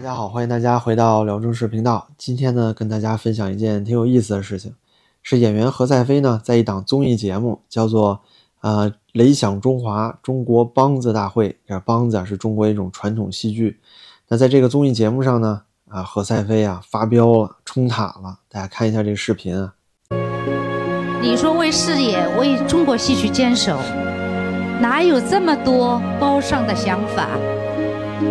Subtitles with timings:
[0.00, 2.08] 大家好，欢迎大家回到辽中视频道。
[2.16, 4.74] 今天呢，跟大家分享一件挺有意思的事情，
[5.22, 8.18] 是演员何赛飞呢，在一档综艺节目叫做
[8.62, 13.78] 呃《雷响中华中国梆子大会》，这梆子啊是中国一种传统戏剧。
[14.28, 15.60] 那在这个综艺节目上呢，
[15.90, 18.38] 啊何赛飞啊发飙了，冲塔了。
[18.48, 19.74] 大家看一下这个视频啊。
[21.20, 23.76] 你说为事业、为中国戏曲坚守，
[24.80, 27.28] 哪有这么多高尚的想法？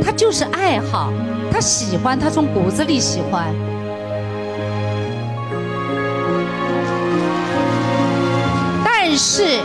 [0.02, 1.12] 他就是爱好，
[1.52, 3.54] 他喜欢，他从骨子里喜欢。
[8.86, 9.60] 但是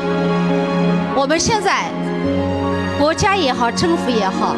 [1.15, 1.91] 我们现在
[2.99, 4.57] 国家也好，政府也好，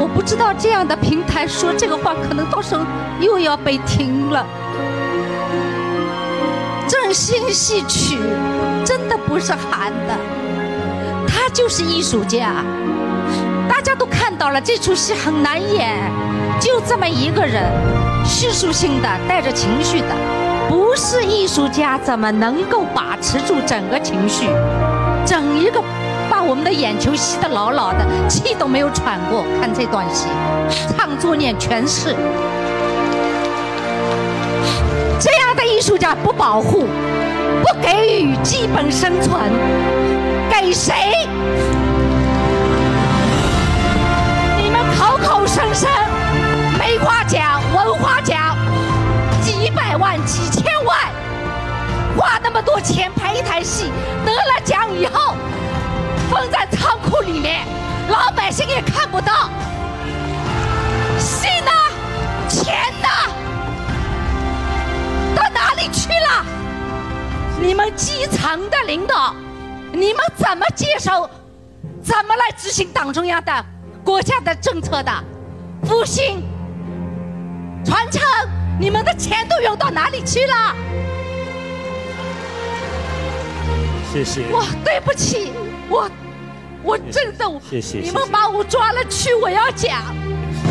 [0.00, 2.84] 我不知道这样的平台说这个话，可能到时候
[3.20, 4.44] 又要被停了。
[6.88, 8.18] 振兴戏曲
[8.84, 10.16] 真的不是喊的，
[11.26, 12.64] 他就是艺术家。
[13.68, 16.10] 大家都看到了，这出戏很难演，
[16.60, 17.62] 就这么一个人，
[18.24, 20.06] 叙述性的，带着情绪的，
[20.68, 24.46] 不是艺术家怎么能够把持住整个情绪，
[25.26, 25.82] 整一个
[26.30, 29.44] 把我们的眼球吸得牢牢的，气都没有喘过。
[29.60, 30.26] 看这段戏，
[30.96, 32.14] 唱作念全是。
[35.20, 36.86] 这样的艺术家不保护，
[37.62, 39.38] 不给予基本生存，
[40.50, 40.94] 给谁？
[44.56, 45.88] 你们口口声声
[52.16, 53.90] 花那么多钱拍一台戏，
[54.24, 55.34] 得了奖以后，
[56.30, 57.66] 封在仓库里面，
[58.08, 59.50] 老百姓也看不到。
[61.18, 61.70] 戏呢？
[62.48, 63.08] 钱呢？
[65.34, 66.44] 到哪里去了？
[67.60, 69.34] 你们基层的领导，
[69.92, 71.28] 你们怎么接手？
[72.02, 73.64] 怎么来执行党中央的
[74.04, 75.12] 国家的政策的？
[75.84, 76.42] 复兴、
[77.84, 78.22] 传承，
[78.78, 80.74] 你们的钱都用到哪里去了？
[84.14, 84.42] 谢谢。
[84.52, 85.50] 我，对不起，
[85.90, 86.08] 我
[86.84, 90.14] 我真的，谢谢你们把我抓了去，我要讲。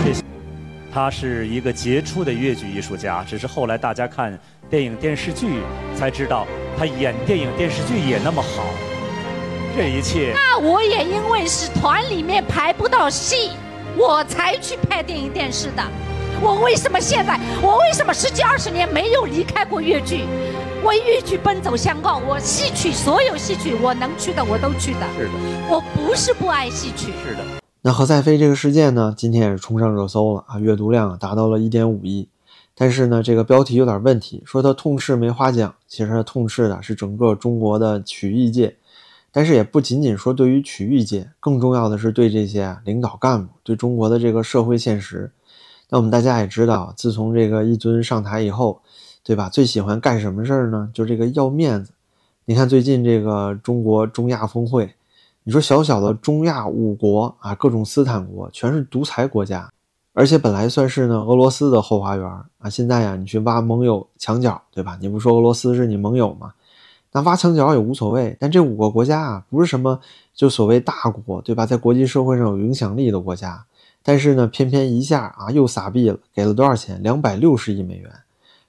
[0.05, 0.23] 谢谢。
[0.93, 4.39] 他是一个杰出的越剧艺术家，只是后来大家看
[4.69, 5.59] 电影电视剧
[5.93, 8.63] 才知道，他演电影电视剧也那么好。
[9.75, 13.51] 这一切，那我也因为是团里面排不到戏，
[13.97, 15.83] 我才去拍电影电视的。
[16.41, 20.23] 我为什么现在，我为什么十几二十年没有离开过越剧？
[20.83, 24.99] 为欲去奔走相告，我戏曲所有戏曲我能去的我都去的。
[25.17, 25.31] 是的，
[25.69, 27.13] 我不是不爱戏曲。
[27.25, 27.39] 是的。
[27.81, 32.27] 那何赛飞这个事件呢，今天也是冲上热搜了啊，阅读量达到了一点五亿。
[32.75, 38.75] 但是呢，这个标题有点问题，说他痛斥梅花奖，其实他痛斥的是整个中国的曲艺界。
[39.31, 45.31] 但是也不仅仅说对于曲艺界，更重要的是对这些领导干部，对中国的这个社会现实。
[45.89, 48.81] 那我们大家也知道，自从这个一尊上台以后，
[49.23, 49.49] 对吧？
[49.49, 50.89] 最喜欢干什么事儿呢？
[50.93, 51.91] 就这个要面子。
[52.45, 54.93] 你看最近这个中国中亚峰会，
[55.43, 59.71] 你说小小的中亚五国啊，各种斯坦国全是独裁国家，
[60.11, 62.27] 而且本来算是呢俄罗斯的后花园
[62.59, 64.97] 啊，现在呀你去挖盟友墙角，对吧？
[64.99, 66.53] 你不说俄罗斯是你盟友吗？
[67.13, 68.35] 那挖墙角也无所谓。
[68.39, 69.99] 但这五个国家啊，不是什么
[70.33, 70.93] 就所谓大
[71.25, 71.65] 国，对吧？
[71.65, 73.63] 在国际社会上有影响力的国家。
[74.01, 77.01] 但是呢，偏偏一下啊又撒币了，给了多少钱？
[77.01, 78.11] 两百六十亿美元，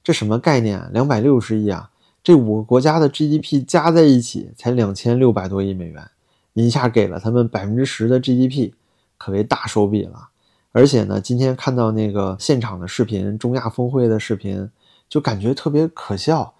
[0.04, 0.88] 这什么概念？
[0.92, 1.90] 两百六十亿啊！
[2.22, 6.10] 这五个国家的 GDP 加在一起才两千六百多亿美元，
[6.52, 8.72] 一下给了他们百分之十的 GDP，
[9.16, 10.28] 可谓大手笔了。
[10.72, 14.68] 而且呢，今天看到那个现场的视频，中亚峰会的视频，
[15.08, 16.52] 就感觉特别可笑。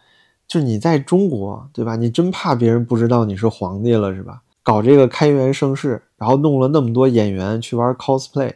[0.49, 1.97] 就你在中国，对吧？
[1.97, 4.41] 你真怕别人不知道你是皇帝了，是吧？
[4.63, 8.55] 搞这个开元盛世，然后弄了那么多演员去玩 cosplay，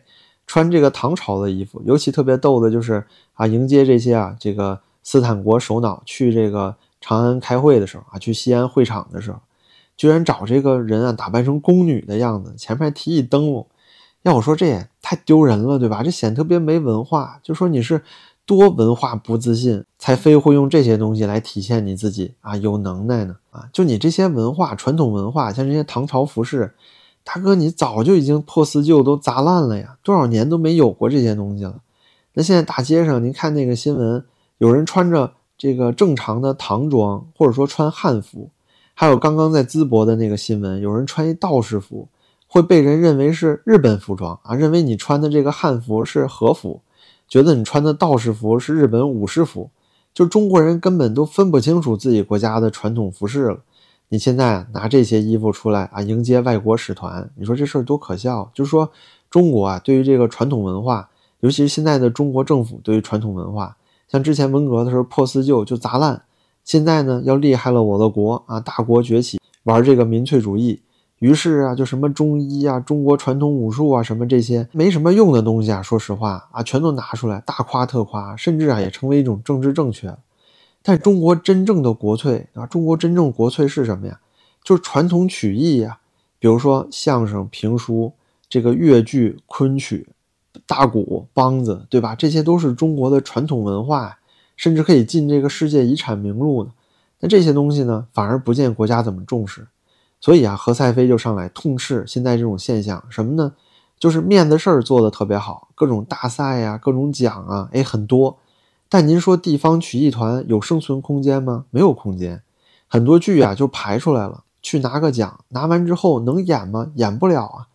[0.48, 1.80] 穿这个唐朝的衣服。
[1.84, 3.04] 尤其特别逗的就是
[3.34, 9.38] 啊，迎接这些啊这个斯坦国首脑去这个长安开会的时候啊，去西安会场的时候，
[9.96, 13.64] 居然找这个人啊打扮成宫女的样子，前面提一灯笼。
[14.22, 16.02] 要我说这也太丢人了，对吧？
[16.02, 17.38] 这显得特别没文化。
[17.44, 18.02] 就说你是。
[18.48, 22.56] 多文化不自信，才非会用这些东西来体现你自己啊？
[22.56, 23.68] 有能耐呢啊！
[23.74, 26.74] 就你这些文化、传统文化，像这些唐朝服饰，
[27.30, 29.98] 大哥你早就已经破四旧，都砸烂了呀！
[30.02, 31.82] 多少年都没有过这些东西了。
[32.32, 34.24] 那现在大街上，您看那个新闻，
[34.56, 38.48] 有人穿着这个正常的唐装，或者说穿汉服，
[38.94, 42.08] 还有刚刚在淄博的那个新闻，有人穿一道士服，
[42.46, 46.80] 会被人认为是日本服装啊，认为你穿的这个汉服是和服。
[47.28, 49.68] 觉得你穿的道士服是日本武士服，
[50.14, 53.58] 就中国人根本都分不清楚自己国家的传统服饰了。
[54.10, 58.50] 你现在拿这些衣服出来啊，迎接外国使团，你说这事儿多可笑？
[58.54, 58.90] 就是说，
[59.28, 61.10] 中国啊，对于这个传统文化
[61.40, 63.76] 尤其是现在的中国政府对于传统文化，
[64.08, 66.22] 像之前文革的时候破四旧就砸烂，
[66.64, 70.80] 现在呢要厉害了我的国啊，大国崛起玩这个民粹主义，
[71.18, 80.16] 于是啊就什么中医啊、中国传统武术啊什么这些没什么用的东西啊，说实话啊全都拿出来大夸特夸，甚至啊也成为一种政治正确。
[80.82, 84.20] 但中国真正的国粹啊，中国真正国粹是什么呀？
[84.64, 85.98] 就是传统曲艺呀，
[86.38, 88.12] 比如说相声、评书、
[88.48, 90.08] 这个越剧、昆曲、
[90.66, 92.14] 大鼓、梆子，对吧？
[92.14, 94.18] 这些都是中国的传统文化，
[94.56, 96.70] 甚至可以进这个世界遗产名录的。
[97.20, 99.66] 那这些东西呢，反而不见国家怎么重视。
[100.20, 103.54] 所以啊，何赛飞就上来痛斥现在这种现象，什么呢？
[103.98, 108.38] 就是面子事儿做得特别好，各种大赛呀、各种奖啊，哎，很多。
[108.88, 111.66] 但您说地方曲艺团有生存空间吗？
[111.70, 112.42] 没有空间，
[112.86, 116.90] 很多剧啊就排出来了，去拿个奖，拿完之后能演吗？
[116.94, 117.66] 演不了啊。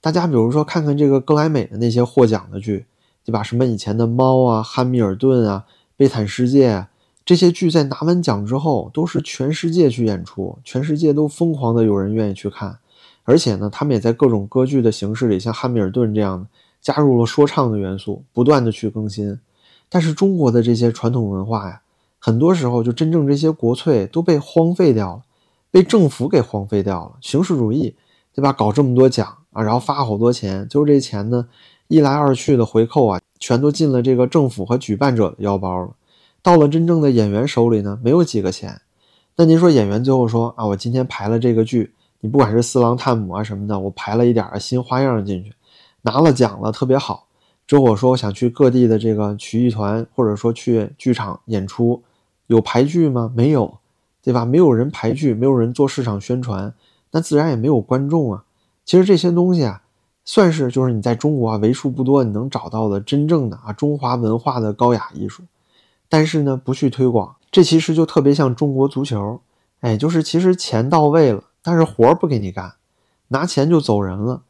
[0.00, 2.86] 大家比如说看看这个格莱美的那些获奖的剧，
[3.24, 3.42] 对吧？
[3.42, 5.64] 什么以前的《猫》啊、《汉密尔顿》啊、
[5.96, 6.88] 《悲惨世界》啊
[7.24, 12.78] 这些剧，在拿完奖之后，都是全世界去演出，全世界都疯狂的有人愿意去看，
[13.24, 16.46] 而且呢，他们也在各种歌剧的形式里，像《汉密尔顿》这样的，
[16.80, 19.38] 加入了说唱的元素，不断的去更新。
[19.92, 21.82] 但是中国的这些传统文化呀，
[22.18, 25.22] 很多时候就真正这些国粹都被荒废掉了，
[25.70, 27.12] 被政府给荒废掉了。
[27.20, 27.94] 形式主义，
[28.34, 28.54] 对吧？
[28.54, 31.46] 搞这么多奖啊，然后发好多钱，就是这钱呢，
[31.88, 35.90] 一来二去的回扣啊，全都进了这个政府和举办者的腰包了。
[36.42, 38.80] 到了真正的演员手里呢，没有几个钱。
[39.36, 45.52] 那您说演员最后说啊，我今天排了这个剧，你不管是四郎探母啊什么的，我排了一点新花样进去，
[46.00, 47.26] 拿了奖了，特别好。
[47.72, 52.02] 之后我说我想去各地的这个曲艺团，或者说去剧场演出，
[52.46, 53.32] 有排剧吗？
[53.34, 53.78] 没有，
[54.22, 54.44] 对吧？
[54.44, 56.74] 没有人排剧，没有人做市场宣传，
[57.12, 58.44] 那自然也没有观众啊。
[58.84, 59.80] 其实这些东西啊，
[60.22, 65.42] 算是就是你在中国啊为数不多你能找到的真正的啊中华文化的高雅艺术，
[66.10, 69.40] 但是呢不去推广，这其实就特别像中国足球，
[69.80, 72.74] 哎，就是其实钱到位了，但是活不给你干，
[73.28, 74.42] 拿钱就走人了。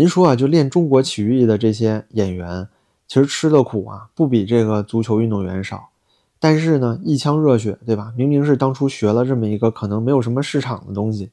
[0.00, 2.66] 您说啊，就练中国体育的这些演员，
[3.06, 5.90] 其实吃的苦啊，不比这个足球运动员少。
[6.38, 8.10] 但是呢，一腔热血，对吧？
[8.16, 11.28] 明明是当初学了这么一个可能没有什么市场的东西，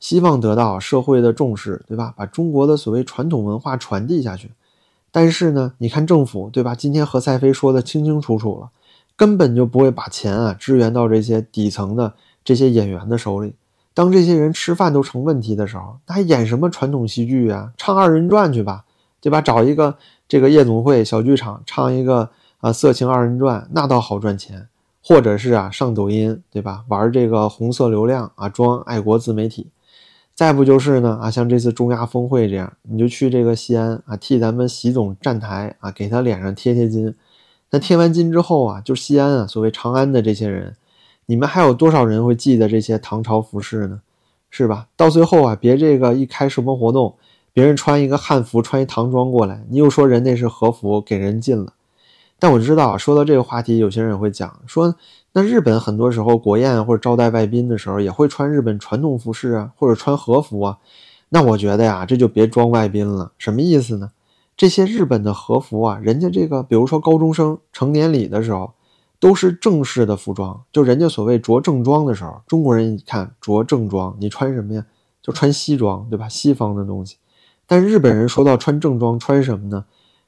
[0.00, 2.12] 希望得到社会的重视，对吧？
[2.14, 4.50] 把中国的所谓传统文化传递下去。
[5.10, 6.74] 但是呢，你看政府，对吧？
[6.74, 8.68] 今天何赛飞说的清清楚楚了，
[9.16, 12.12] 根本就不会把钱啊支援到这些底层的
[12.44, 13.54] 这些演员的手里。
[14.00, 17.70] 当这些人吃饭都成问题的时候，那还演什么传统戏剧啊？
[17.76, 18.86] 唱二人转去吧，
[19.20, 19.42] 对吧？
[19.42, 19.94] 找一个
[20.26, 22.30] 这个夜总会小剧场唱一个
[22.60, 24.68] 啊色情二人转，那倒好赚钱。
[25.02, 26.82] 或者是啊上抖音，对吧？
[26.88, 29.66] 玩这个红色流量啊，装爱国自媒体。
[30.34, 37.14] 再不就是呢啊，像这次中亚峰会这样，你就去这个西安啊，替咱们习总站台啊，给他脸上贴贴金。
[37.70, 40.74] 那贴完金之后啊，就西安啊，所谓长安的这些人。
[41.30, 44.00] 你们还有多少人会记得这些唐朝服饰呢？
[44.50, 44.88] 是吧？
[44.96, 47.14] 到最后啊，别这个一开什么活动，
[47.52, 51.74] 别人穿一个汉服，穿一唐装过来，你又说人那是和服，给人禁了。
[52.40, 54.96] 但我知道，说到这个话题，有些人也会讲说，
[55.32, 60.78] 那日本很多时候国宴或者招待外宾的时候，也会穿日本传统服饰啊，或者穿和服啊。
[61.28, 63.30] 那我觉得呀，这就别装外宾了。
[63.38, 64.10] 什么意思呢？
[64.56, 68.72] 这些日本的和服啊，人家这个，比如说高中生成年礼的时候。
[69.20, 74.86] 都是正式的服装，就人家所谓着正装的时候，中国人一看着正装，你穿什么呀？
[75.20, 76.26] 就穿西装，对吧？
[76.26, 77.16] 西方的东西。
[77.66, 79.84] 但日本人说到穿正装，穿什么呢？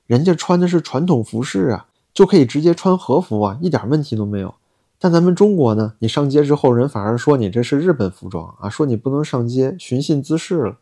[0.07, 4.55] 人家穿的是传统服饰啊，就可以直接穿和服啊，一点问题都没有。
[4.99, 10.77] 但咱们中国呢，你上街之后，人反而说你这是日本服装啊，说你不能上街寻衅滋事了。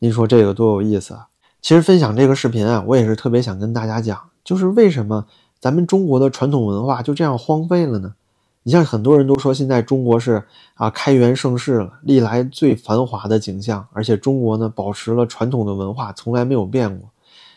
[0.00, 1.28] 您说这个多有意思啊！
[1.62, 5.24] 其实分享这个视频啊，我也是特别想跟大家讲，就是为什么。
[5.66, 8.14] 咱们中国的传统文化就这样荒废了呢？
[8.62, 10.40] 你像很多人都说现在中国是
[10.74, 17.10] 啊开元盛世了，历来最繁华的景象，而且中国呢保持了传统的文化，从来没有变过。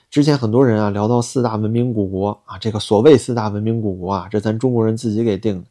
[0.09, 5.67] 之前很多人啊聊到四大文明古国啊，这个所谓四大文明古国啊，这咱中国人自己给定的，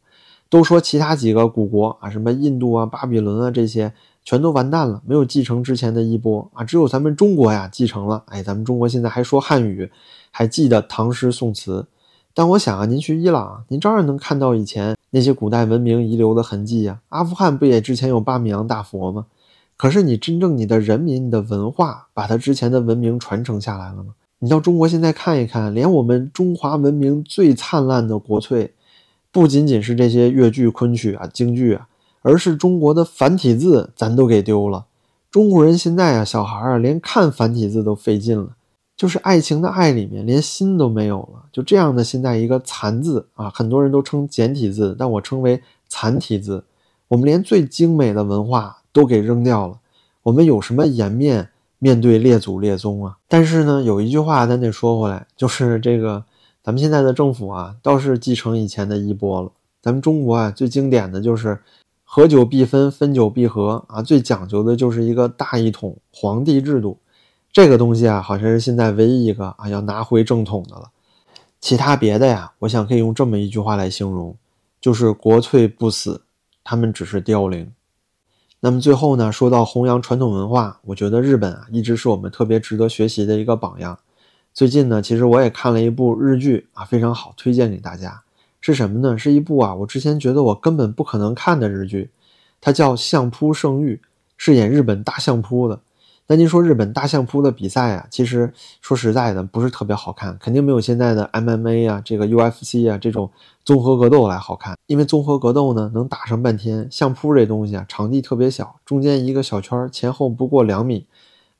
[0.49, 3.91] 都说其他几个古国啊，什么印度啊、巴比伦啊这些
[4.23, 8.23] 全都完蛋了，没有继承之前的衣钵啊，只有咱们中国呀继承了。
[8.27, 9.91] 哎，咱们中国现在还说汉语，
[10.31, 11.85] 还记得唐诗宋词。
[12.33, 16.99] 但我想啊，您去伊朗，您照样能看到以前那些古代文明遗留的痕迹呀。
[17.09, 19.25] 阿富汗不也之前有巴米扬大佛吗？
[19.75, 24.13] 可是你真正你的人民、你的文化，把它之前的文明传承下来了吗？
[24.39, 28.73] 你到中国现在看一看，连我们中华文明最灿烂的国粹，
[29.31, 31.87] 不仅仅是这些越剧、昆曲啊、京剧啊，
[32.21, 34.85] 而是中国的繁体字，咱都给丢了。
[35.31, 38.55] 中国人现在啊，小孩啊，连看繁体字都费劲了。
[38.99, 41.45] 就是爱情的爱里面连心都没有了。
[41.53, 46.65] 就这样的现在一个残字啊，很多人都称简体字，但我称为残体字。
[47.07, 49.79] 我们连最精美的文化都给扔掉了，
[50.23, 53.15] 我们有什么颜面面对列祖列宗啊？
[53.29, 56.25] 但是呢，有一句话咱得说回来，就是这个
[56.61, 59.49] 咱们现在的政府啊，倒是继承以前的衣钵了。
[59.81, 61.57] 咱们中国啊，最经典的就是
[62.03, 66.97] 合久必分，分久必合啊，最讲究的就是一个大一统皇帝制度。
[67.51, 70.91] 这个东西啊，好像是现在唯一一个啊要拿回正统的了。
[71.59, 74.35] 其他别的呀，我想可以用这么一句话来形容，
[74.79, 76.21] 就是国粹不死。
[76.63, 77.71] 他们只是凋零。
[78.59, 83.97] 那么最后呢，说到弘扬传统文化，我觉得日本啊一直是我们特别值得学习的一个榜样。
[84.53, 88.21] 最近呢，其实我也看了一部日剧啊，非常好，推荐给大家。
[88.61, 89.17] 是什么呢？
[89.17, 92.11] 是一部啊，我之前觉得我根本不可能看的日剧，
[92.61, 93.95] 它叫《相扑圣域》，
[94.37, 95.79] 是演日本大相扑的。
[96.31, 103.31] 那您说日本大相扑的比赛啊，其实说实在的不是特别好看，肯定没有现在的 MMA 啊、这个 UFC 啊这种
[103.65, 104.77] 综合格斗来好看。
[104.85, 111.07] 因为综合格斗呢能打上半天，相扑这东西啊场地特别小，中间一个小圈，前后不过两米，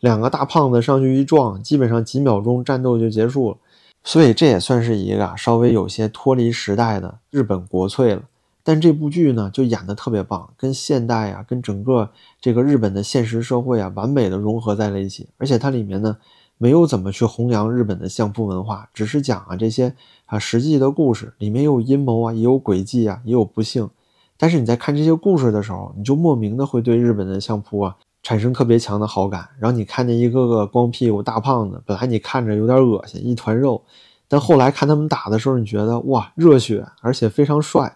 [0.01, 3.57] 两个大胖子上去一撞，基本上几秒钟战斗就结束了。
[4.03, 8.21] 所以这也算是一个稍微有些脱离时代的日本国粹了。
[8.63, 15.27] 但这部剧呢，就演得特别棒，跟现代啊，跟整个这个日本的现实社会啊，完美的融合在了一起。
[15.37, 16.17] 而且它里面呢，
[16.57, 23.89] 没有怎么去弘扬日本的相扑文化，只是讲啊这些啊实际的故事，里面有阴谋啊，也有诡计啊，也有不幸。
[24.37, 29.47] 但是你在看这些故事的时候，你就莫名的会对日本的相扑啊产生特别强的好感。
[29.57, 33.81] 然后你看见一个个光屁股大胖子，本来你看着有点恶心，一团肉，
[34.27, 37.95] 但后来看他们打的时候，你觉得哇，热血，而且非常帅。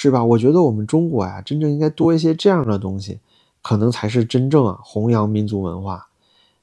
[0.00, 0.24] 是吧？
[0.24, 3.18] 我觉得我们中国呀，真正应该多一些这样的东西，
[3.60, 6.06] 可能才是真正啊弘扬民族文化。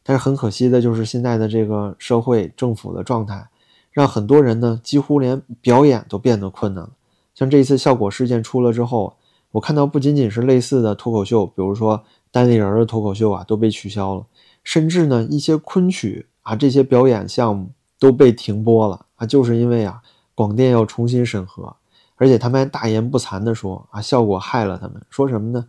[0.04, 3.50] 但是很可惜的就是现在的这个社会政府的状态，
[3.92, 6.92] 让很多人呢几乎连表演都变得困难了。
[7.34, 9.18] 像这一次效果事件出了之后，
[9.52, 14.26] 我看到不仅仅是类似的脱口秀，比如说单立人的脱口秀啊都被取消了，
[14.64, 20.02] 甚至呢一些昆曲啊这些表演项目都被停播了啊，就是因为啊
[20.34, 21.76] 广电要重新审核。
[22.18, 25.02] 而且他们还大言不惭地说啊，效果害了他们。
[25.10, 25.66] 说什么呢？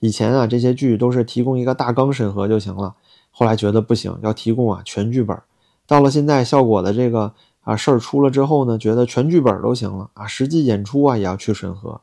[0.00, 2.94] 以前啊，这些剧都是提供一个大纲审核就行了，
[3.32, 5.36] 后来觉得不行，要提供啊全剧本。
[5.88, 12.00] 到了现在，效果的这个啊事儿出了之后呢，觉得全剧本都行了啊，实际演出啊也要去审核。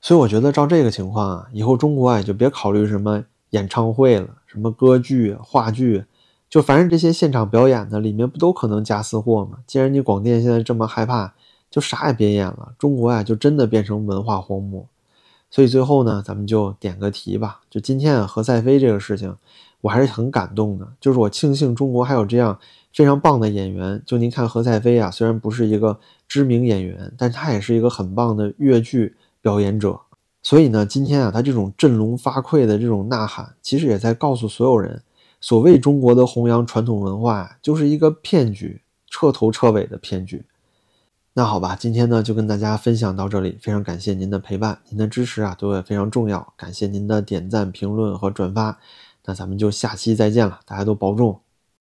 [0.00, 6.04] 所以我觉得照这个情况啊，以后中国啊就别考虑什么演唱会了，什么歌剧、话剧，
[6.48, 9.58] 就凡是这些现场表演的里面不都可能加私货吗？
[9.66, 11.34] 既然你广电现在这么害怕。
[11.72, 14.86] 就啥也别演了，中国呀就真的变成文化荒漠。
[15.50, 17.62] 所以最后呢，咱们就点个题吧。
[17.70, 19.34] 就今天啊，何赛飞这个事情，
[19.80, 20.86] 我还是很感动的。
[21.00, 22.58] 就是我庆幸中国还有这样
[22.92, 24.02] 非常棒的演员。
[24.06, 25.98] 就您看何赛飞啊，虽然不是一个
[26.28, 29.98] 知名演员，但他也是一个很棒的越剧表演者。
[30.42, 35.02] 所以呢，今天啊，他这种振聋发聩的这种呐喊，其实也在告诉所有人，
[35.40, 40.44] 所谓中国的弘扬传统文化，就是一个骗局，彻头彻尾的骗局。
[41.34, 48.78] 那好吧，今天呢就跟大家分享到这里，非常感谢您的陪伴，您的支持啊对我也非常重要，感谢您的点赞、评论和转发，
[49.24, 51.40] 那咱们就下期再见了，大家都保重。